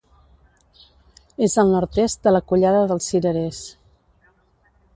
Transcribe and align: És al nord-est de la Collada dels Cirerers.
És 1.47 1.57
al 1.63 1.69
nord-est 1.75 2.25
de 2.29 2.33
la 2.35 2.41
Collada 2.53 2.81
dels 2.93 3.11
Cirerers. 3.13 3.61